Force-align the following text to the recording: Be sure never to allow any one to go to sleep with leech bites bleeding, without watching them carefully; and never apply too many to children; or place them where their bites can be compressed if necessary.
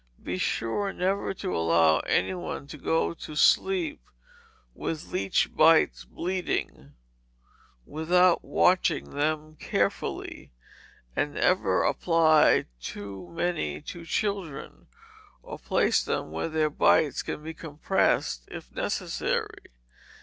Be 0.23 0.39
sure 0.39 0.91
never 0.91 1.31
to 1.35 1.55
allow 1.55 1.99
any 1.99 2.33
one 2.33 2.65
to 2.69 2.77
go 2.79 3.13
to 3.13 3.35
sleep 3.35 4.01
with 4.73 5.11
leech 5.11 5.55
bites 5.55 6.05
bleeding, 6.05 6.93
without 7.85 8.43
watching 8.43 9.11
them 9.11 9.57
carefully; 9.57 10.53
and 11.15 11.35
never 11.35 11.83
apply 11.83 12.65
too 12.81 13.29
many 13.29 13.79
to 13.81 14.03
children; 14.03 14.87
or 15.43 15.59
place 15.59 16.03
them 16.03 16.31
where 16.31 16.49
their 16.49 16.71
bites 16.71 17.21
can 17.21 17.43
be 17.43 17.53
compressed 17.53 18.45
if 18.47 18.71
necessary. 18.71 19.69